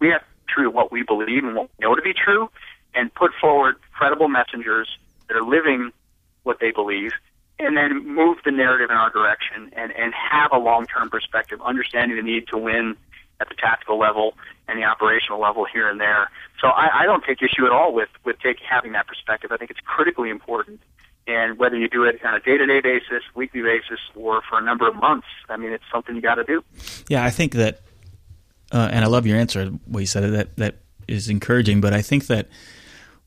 [0.00, 2.14] We have to be true to what we believe and what we know to be
[2.14, 2.50] true,
[2.94, 4.88] and put forward credible messengers
[5.28, 5.92] that are living
[6.42, 7.12] what they believe,
[7.58, 11.60] and then move the narrative in our direction and and have a long term perspective,
[11.62, 12.96] understanding the need to win
[13.40, 14.34] at the tactical level
[14.66, 16.28] and the operational level here and there.
[16.60, 19.52] So I, I don't take issue at all with with take, having that perspective.
[19.52, 20.80] I think it's critically important
[21.28, 24.88] and whether you do it on a day-to-day basis, weekly basis, or for a number
[24.88, 26.64] of months, I mean, it's something you got to do.
[27.08, 27.82] Yeah, I think that,
[28.72, 29.66] uh, and I love your answer.
[29.86, 32.48] What you said that that is encouraging, but I think that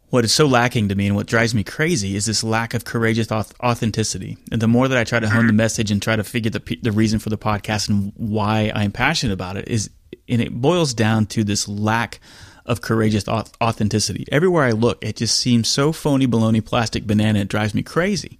[0.10, 2.84] what is so lacking to me and what drives me crazy is this lack of
[2.84, 4.38] courageous authenticity.
[4.52, 6.80] And the more that I try to hone the message and try to figure the
[6.82, 9.90] the reason for the podcast and why I'm passionate about it is,
[10.28, 12.20] and it boils down to this lack
[12.66, 14.26] of courageous authenticity.
[14.32, 17.40] Everywhere I look, it just seems so phony, baloney, plastic banana.
[17.40, 18.38] It drives me crazy.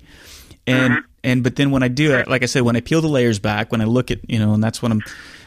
[0.68, 1.06] And mm-hmm.
[1.24, 3.40] and but then when I do it, like I said, when I peel the layers
[3.40, 5.02] back, when I look at you know, and that's when I'm,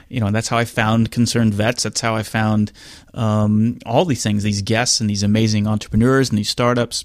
[0.08, 1.84] you know, that's how I found concerned vets.
[1.84, 2.72] That's how I found
[3.14, 7.04] um, all these things, these guests and these amazing entrepreneurs and these startups.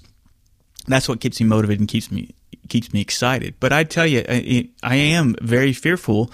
[0.86, 2.34] That's what keeps me motivated and keeps me
[2.68, 3.54] keeps me excited.
[3.60, 6.32] But I tell you, I, I am very fearful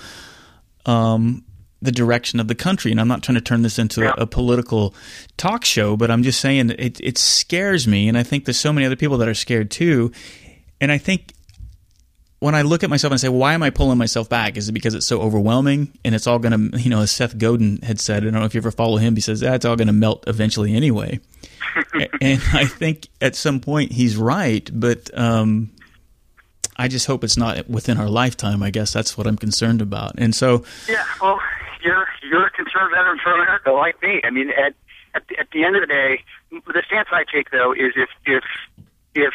[0.86, 1.44] um,
[1.82, 2.90] the direction of the country.
[2.90, 4.94] And I'm not trying to turn this into a, a, political
[5.36, 8.08] talk show, but I'm just saying it, it scares me.
[8.08, 10.10] And I think there's so many other people that are scared too.
[10.80, 11.34] And I think
[12.38, 14.56] when I look at myself and say, why am I pulling myself back?
[14.56, 17.38] Is it because it's so overwhelming and it's all going to, you know, as Seth
[17.38, 19.76] Godin had said, I don't know if you ever follow him, he says, that's all
[19.76, 21.20] going to melt eventually anyway.
[22.20, 25.70] and I think at some point he's right, but um,
[26.76, 28.62] I just hope it's not within our lifetime.
[28.62, 30.18] I guess that's what I'm concerned about.
[30.18, 31.40] And so, yeah, well,
[31.82, 34.20] you're you're a concerned veteran for America, like me.
[34.24, 34.74] I mean, at
[35.14, 38.10] at the, at the end of the day, the stance I take though is if
[38.26, 38.44] if
[39.14, 39.34] if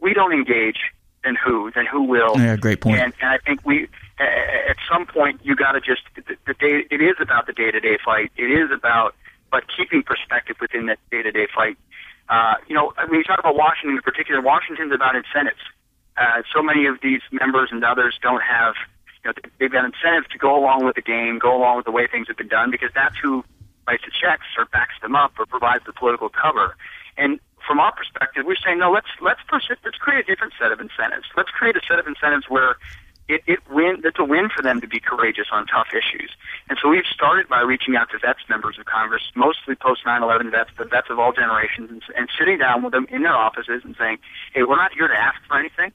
[0.00, 0.80] we don't engage,
[1.24, 1.70] then who?
[1.74, 2.38] Then who will?
[2.38, 2.98] Yeah, great point.
[2.98, 6.84] And, and I think we at some point you got to just the, the day.
[6.90, 8.30] It is about the day to day fight.
[8.36, 9.14] It is about
[9.50, 11.76] but keeping perspective within that day to day fight.
[12.28, 15.60] Uh, you know, when you talk about Washington in particular, Washington's about incentives.
[16.16, 18.74] Uh, so many of these members and others don't have
[19.24, 21.92] you know, they've got incentive to go along with the game, go along with the
[21.92, 23.44] way things have been done, because that's who
[23.86, 26.76] writes the checks or backs them up or provides the political cover.
[27.16, 28.90] And from our perspective, we're saying no.
[28.90, 31.26] Let's let's pursue, let's create a different set of incentives.
[31.36, 32.76] Let's create a set of incentives where
[33.28, 36.30] it, it win it's a win for them to be courageous on tough issues.
[36.68, 40.50] And so we've started by reaching out to vets members of Congress, mostly post 9/11
[40.50, 43.82] vets, but vets of all generations, and, and sitting down with them in their offices
[43.84, 44.18] and saying,
[44.54, 45.92] "Hey, we're not here to ask for anything.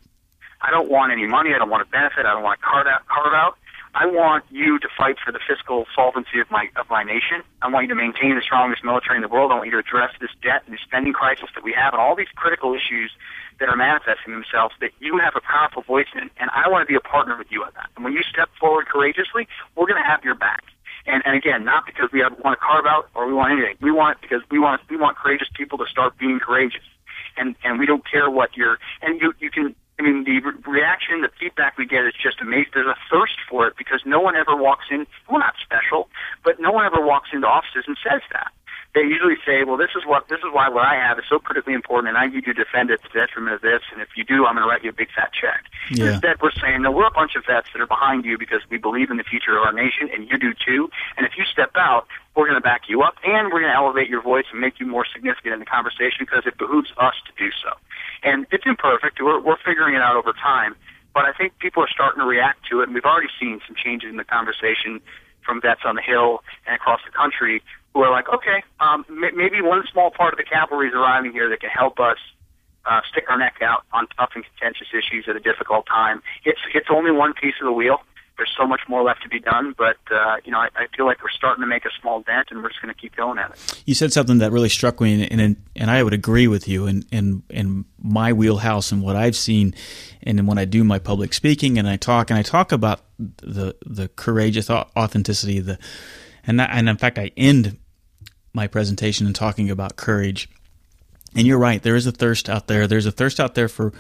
[0.61, 1.53] I don't want any money.
[1.53, 2.25] I don't want a benefit.
[2.25, 3.03] I don't want a carve out.
[3.33, 3.57] Out.
[3.95, 7.41] I want you to fight for the fiscal solvency of my of my nation.
[7.62, 9.52] I want you to maintain the strongest military in the world.
[9.52, 12.02] I want you to address this debt and the spending crisis that we have, and
[12.02, 13.12] all these critical issues
[13.60, 16.30] that are manifesting themselves that you have a powerful voice in.
[16.38, 17.89] And I want to be a partner with you on that.
[17.95, 20.63] And when you step forward courageously, we're going to have your back.
[21.08, 23.78] And, and again, not because we have, want to carve out or we want anything.
[23.82, 26.84] We want because we want we want courageous people to start being courageous.
[27.38, 28.78] And and we don't care what you're.
[29.02, 32.39] And you you can I mean, the re- reaction, the feedback we get is just
[32.39, 32.71] amazing.
[32.73, 35.07] There's a thirst for it because no one ever walks in.
[35.29, 36.10] We're not special,
[36.43, 38.51] but no one ever walks into offices and says that.
[38.93, 41.39] They usually say, "Well, this is what this is why what I have is so
[41.39, 43.81] critically important, and I need you to defend it to the detriment of this.
[43.91, 46.13] And if you do, I'm going to write you a big fat check." Yeah.
[46.13, 48.77] Instead, we're saying, "No, we're a bunch of vets that are behind you because we
[48.77, 50.89] believe in the future of our nation, and you do too.
[51.17, 53.77] And if you step out, we're going to back you up, and we're going to
[53.77, 57.15] elevate your voice and make you more significant in the conversation because it behooves us
[57.27, 57.77] to do so."
[58.23, 59.21] And it's imperfect.
[59.21, 60.75] We're, we're figuring it out over time.
[61.13, 63.75] But I think people are starting to react to it, and we've already seen some
[63.75, 65.01] changes in the conversation
[65.43, 69.36] from vets on the Hill and across the country who are like, okay, um, m-
[69.36, 72.17] maybe one small part of the cavalry is arriving here that can help us
[72.86, 76.21] uh, stick our neck out on tough and contentious issues at a difficult time.
[76.45, 78.01] It's it's only one piece of the wheel,
[78.38, 81.06] there's so much more left to be done, but uh, you know, I, I, feel
[81.06, 83.39] like we're starting to make a small dent, and we're just going to keep going
[83.39, 83.84] at it.
[83.86, 86.86] You said something that really struck me, and and, and I would agree with you.
[86.86, 89.73] And in, in, my wheelhouse and what I've seen,
[90.23, 93.76] and when I do my public speaking and I talk, and I talk about the
[93.86, 95.80] the courageous authenticity, the
[96.45, 97.78] and that, and in fact, I end
[98.54, 100.50] my presentation in talking about courage.
[101.36, 101.84] And you're right.
[101.84, 102.88] There is a thirst out there.
[102.88, 103.93] There's a thirst out there for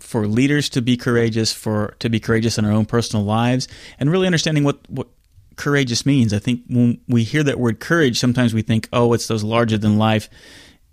[0.00, 4.10] for leaders to be courageous, for to be courageous in our own personal lives, and
[4.10, 5.08] really understanding what what
[5.56, 6.32] courageous means.
[6.32, 9.78] I think when we hear that word courage, sometimes we think, oh, it's those larger
[9.78, 10.28] than life,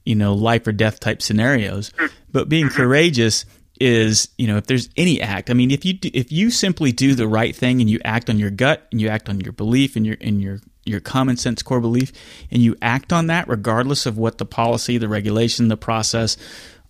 [0.06, 1.92] you know, life or death type scenarios.
[2.32, 2.76] But being mm-hmm.
[2.76, 3.46] courageous
[3.80, 5.50] is, you know, if there's any act.
[5.50, 8.30] I mean, if you do, if you simply do the right thing and you act
[8.30, 11.38] on your gut and you act on your belief and your in your your common
[11.38, 12.14] sense core belief
[12.50, 16.38] and you act on that regardless of what the policy, the regulation, the process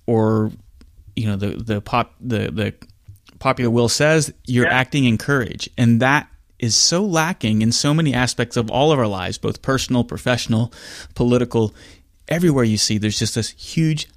[0.06, 0.52] or
[1.18, 2.74] you know the the pop the the
[3.40, 4.74] popular will says, you're Yeah.
[4.80, 5.70] acting in courage.
[5.78, 6.28] And that
[6.58, 10.74] is so lacking in so many aspects of all of our lives, both personal, professional,
[11.14, 11.74] political.
[12.28, 14.08] Everywhere you see, there's just this huge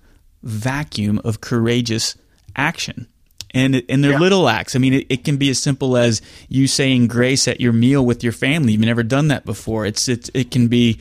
[0.42, 2.16] vacuum of courageous
[2.56, 3.06] action.
[3.52, 4.18] And, and they're Yeah.
[4.20, 4.74] little acts.
[4.74, 8.06] I mean, it, it can be as simple as you saying grace at your meal
[8.06, 8.72] with your family.
[8.72, 9.84] You've never done that before.
[9.86, 10.98] It's, it, it can be,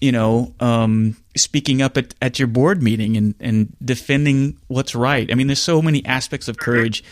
[0.00, 5.30] you know, um, speaking up at, at your board meeting and, and defending what's right.
[5.30, 7.02] I mean, there's so many aspects of courage,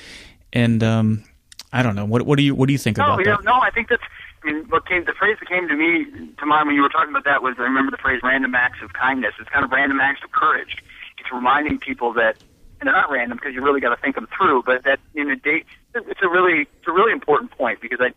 [0.52, 1.24] and um,
[1.72, 2.04] I don't know.
[2.04, 3.44] What, what do you what do you think No, about you know, that?
[3.44, 4.02] no, I think that's.
[4.44, 6.04] I mean, what came the phrase that came to me
[6.38, 8.78] to mind when you were talking about that was I remember the phrase "random acts
[8.82, 10.76] of kindness." It's kind of random acts of courage.
[11.18, 12.36] It's reminding people that,
[12.80, 14.64] and they're not random because you really got to think them through.
[14.64, 15.64] But that in a day,
[15.94, 18.12] it's a really it's a really important point because I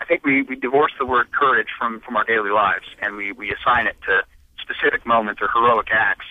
[0.00, 3.32] I think we we divorce the word courage from from our daily lives and we
[3.32, 4.22] we assign it to
[4.60, 6.26] specific moments or heroic acts,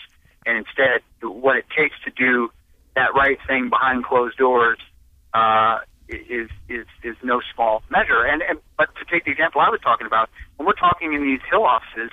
[0.45, 2.51] and instead what it takes to do
[2.95, 4.79] that right thing behind closed doors
[5.33, 8.23] uh, is is is no small measure.
[8.25, 11.23] And, and but to take the example I was talking about, when we're talking in
[11.23, 12.11] these hill offices,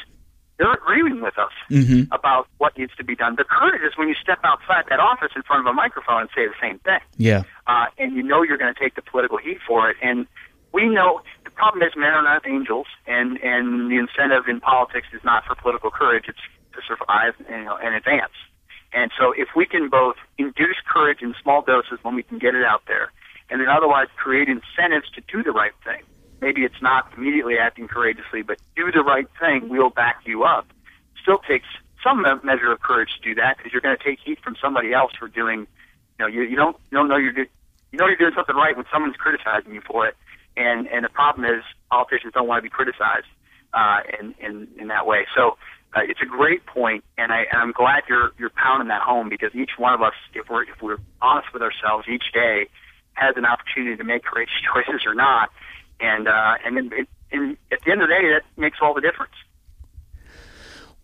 [0.59, 2.09] they're agreeing with us Mhm.
[2.13, 3.37] about what needs to be done.
[3.37, 6.31] The courage is when you step outside that office in front of a microphone and
[6.35, 9.39] say the same thing Yeah, uh, and you know you're going to take the political
[9.39, 9.97] heat for it.
[10.03, 10.27] And
[10.73, 11.23] we know
[11.57, 15.55] problem is men are not angels, and and the incentive in politics is not for
[15.55, 16.39] political courage; it's
[16.73, 18.33] to survive you know, and advance.
[18.93, 22.55] And so, if we can both induce courage in small doses when we can get
[22.55, 23.13] it out there,
[23.51, 26.03] and then otherwise create incentives to do the right thing.
[26.41, 29.69] Maybe it's not immediately acting courageously, but do the right thing.
[29.69, 30.67] We'll back you up.
[31.23, 31.67] Still takes
[32.03, 34.93] some measure of courage to do that because you're going to take heat from somebody
[34.93, 35.67] else for doing
[36.19, 37.47] you know, you, you don't you don't know you're do,
[37.93, 40.17] you know you're doing something right when someone's criticizing you for it,
[40.57, 43.27] and and the problem is politicians don't want to be criticized
[43.73, 45.27] uh, in in in that way.
[45.35, 45.57] So
[45.95, 49.29] uh, it's a great point, and I and I'm glad you're you're pounding that home
[49.29, 52.69] because each one of us, if we're if we're honest with ourselves each day,
[53.15, 55.51] has an opportunity to make courageous choices or not,
[56.01, 58.95] and uh, and then it, and at the end of the day, that makes all
[58.95, 59.33] the difference.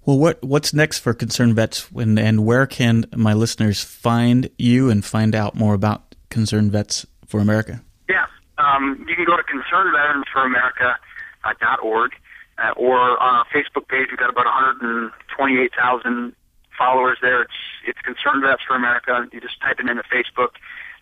[0.05, 4.91] Well, what what's next for Concerned Vets, and, and where can my listeners find you
[4.91, 7.83] and find out more about Concerned Vets for America?
[8.09, 8.27] Yeah.
[8.73, 12.13] Um, you can go to concernedveteransforamerica.org
[12.59, 14.09] uh, or on our Facebook page.
[14.11, 16.35] We've got about 128,000
[16.77, 17.43] followers there.
[17.43, 17.53] It's
[17.85, 19.29] it's Concerned Vets for America.
[19.33, 20.51] You just type it into Facebook,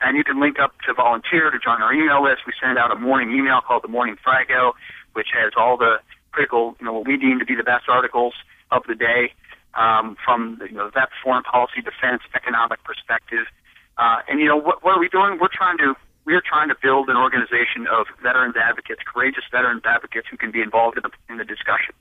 [0.01, 2.47] and you can link up to volunteer to join our email list.
[2.47, 4.73] We send out a morning email called the Morning Frago,
[5.13, 6.01] which has all the
[6.33, 8.35] critical, you know, what we deem to be the best articles
[8.71, 9.33] of the day
[9.75, 13.47] um, from the, you know vet foreign policy, defense, economic perspective.
[13.99, 15.39] Uh, and you know what, what are we doing?
[15.39, 19.83] We're trying to we are trying to build an organization of veterans advocates, courageous veterans
[19.85, 21.95] advocates who can be involved in the, in the discussion.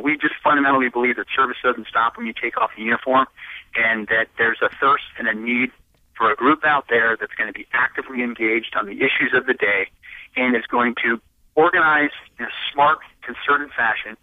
[0.00, 3.26] We just fundamentally believe that service doesn't stop when you take off the uniform,
[3.74, 5.70] and that there's a thirst and a need
[6.16, 9.46] for a group out there that's going to be actively engaged on the issues of
[9.46, 9.88] the day,
[10.36, 11.20] and is going to
[11.54, 14.16] organize in a smart, concerted fashion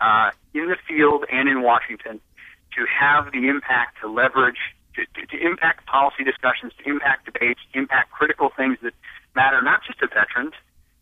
[0.00, 2.20] uh, in the field and in Washington
[2.76, 4.58] to have the impact to leverage,
[4.94, 8.94] to, to, to impact policy discussions, to impact debates, impact critical things that
[9.34, 10.54] matter not just to veterans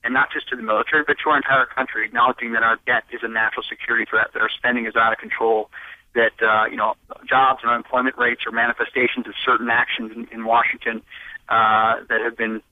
[0.05, 3.05] and not just to the military, but to our entire country, acknowledging that our debt
[3.13, 5.71] is a national security threat, that our spending is out of control,
[6.15, 6.95] that uh, you know
[7.29, 11.03] jobs and unemployment rates are manifestations of certain actions in, in Washington
[11.49, 12.63] uh, that have been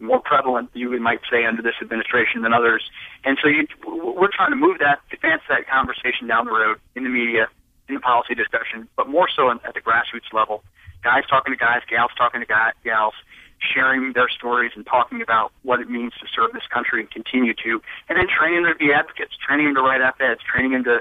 [0.00, 2.82] more prevalent, you might say, under this administration than others.
[3.24, 7.02] And so you, we're trying to move that, advance that conversation down the road in
[7.02, 7.48] the media,
[7.88, 10.62] in the policy discussion, but more so at the grassroots level.
[11.02, 13.14] Guys talking to guys, gals talking to guys, gals,
[13.58, 17.54] sharing their stories and talking about what it means to serve this country and continue
[17.54, 20.84] to, and then training them to be advocates, training them to write op-eds, training them
[20.84, 20.98] to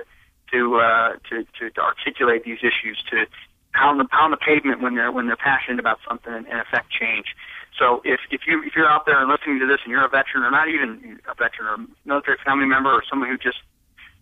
[0.52, 3.26] to uh, to, to to articulate these issues, to
[3.73, 6.89] pound the pound the pavement when they're when they're passionate about something and, and affect
[6.89, 7.36] change.
[7.78, 10.10] So if if you if you're out there and listening to this and you're a
[10.10, 13.60] veteran or not even a veteran or military family member or someone who just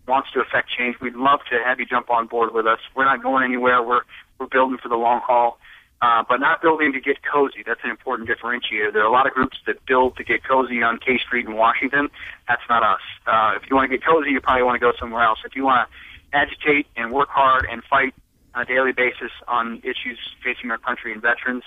[0.06, 2.78] wants to affect change, we'd love to have you jump on board with us.
[2.94, 3.82] We're not going anywhere.
[3.82, 4.02] We're
[4.38, 5.58] we're building for the long haul,
[6.02, 7.62] uh, but not building to get cozy.
[7.66, 8.92] That's an important differentiator.
[8.92, 11.56] There are a lot of groups that build to get cozy on K Street in
[11.56, 12.08] Washington.
[12.48, 13.00] That's not us.
[13.26, 15.38] Uh, if you want to get cozy, you probably want to go somewhere else.
[15.44, 18.14] If you want to agitate and work hard and fight
[18.54, 21.64] on a daily basis on issues facing our country and veterans,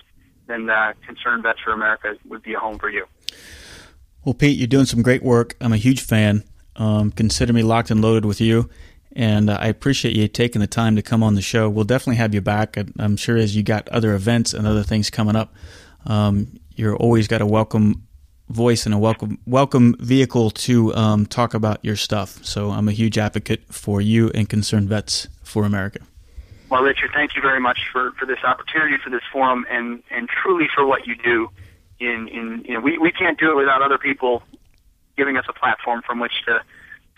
[0.47, 3.05] then uh, Concerned Vets for America would be a home for you.
[4.25, 5.55] Well, Pete, you're doing some great work.
[5.61, 6.43] I'm a huge fan.
[6.79, 8.69] Um, consider me locked and loaded with you.
[9.11, 11.69] And uh, I appreciate you taking the time to come on the show.
[11.69, 12.77] We'll definitely have you back.
[12.97, 15.53] I'm sure as you got other events and other things coming up,
[16.05, 18.07] um, you're always got a welcome
[18.47, 22.43] voice and a welcome welcome vehicle to um, talk about your stuff.
[22.45, 25.99] So I'm a huge advocate for you and Concerned Vets for America.
[26.69, 30.29] Well, Richard, thank you very much for, for this opportunity, for this forum, and, and
[30.29, 31.49] truly for what you do.
[31.99, 34.41] in in you know we we can't do it without other people
[35.19, 36.61] giving us a platform from which to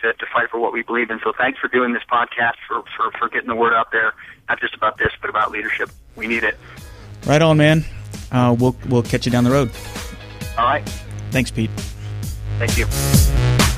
[0.02, 1.20] to, to fight for what we believe in.
[1.24, 4.14] So thanks for doing this podcast for, for for getting the word out there,
[4.50, 5.90] not just about this, but about leadership.
[6.16, 6.58] We need it.
[7.26, 7.86] Right on, man.
[8.32, 9.72] Uh, we'll we'll catch you down the road.
[10.58, 10.88] All right.
[11.32, 11.70] Thanks, Pete.
[12.60, 12.86] Thank you.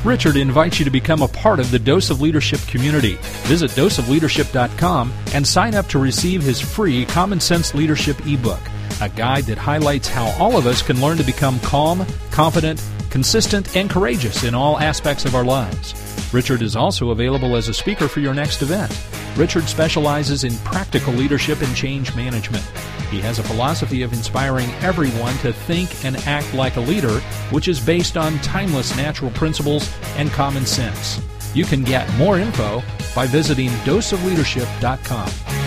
[0.03, 3.17] Richard invites you to become a part of the Dose of Leadership community.
[3.43, 8.59] Visit doseofleadership.com and sign up to receive his free Common Sense Leadership ebook,
[9.03, 13.75] a guide that highlights how all of us can learn to become calm, confident, consistent,
[13.75, 15.93] and courageous in all aspects of our lives.
[16.33, 18.91] Richard is also available as a speaker for your next event.
[19.35, 22.63] Richard specializes in practical leadership and change management.
[23.11, 27.19] He has a philosophy of inspiring everyone to think and act like a leader,
[27.51, 31.21] which is based on timeless natural principles and common sense.
[31.53, 32.81] You can get more info
[33.13, 35.62] by visiting doseofleadership.com.